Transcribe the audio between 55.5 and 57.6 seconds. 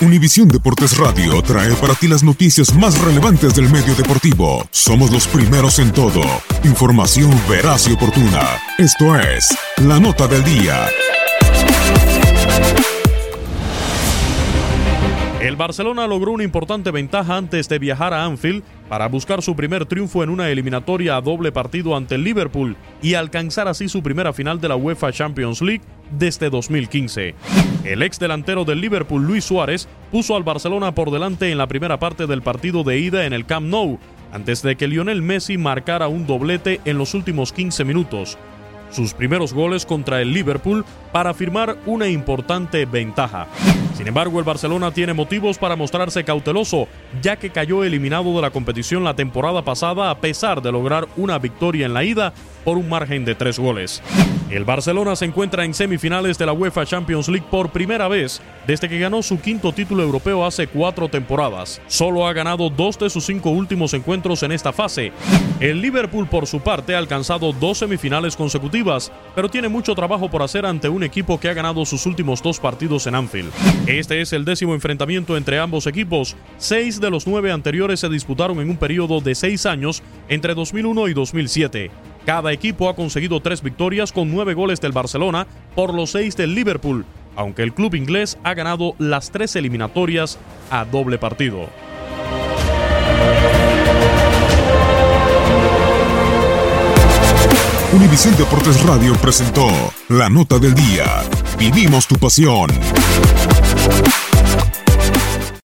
en semifinales de la UEFA Champions League